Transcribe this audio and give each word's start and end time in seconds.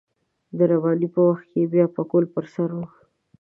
د 0.57 0.59
رباني 0.71 1.07
په 1.15 1.21
وخت 1.27 1.45
کې 1.51 1.59
يې 1.63 1.69
بيا 1.73 1.85
پکول 1.95 2.25
پر 2.33 2.45
سر 2.53 2.69
و. 2.77 2.79